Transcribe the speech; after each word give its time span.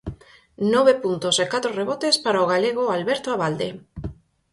Nove 0.73 0.93
puntos 1.03 1.35
e 1.43 1.45
catro 1.53 1.71
rebotes 1.79 2.15
para 2.23 2.43
o 2.43 2.49
galego 2.53 2.83
Alberto 2.97 3.27
Abalde. 3.31 3.69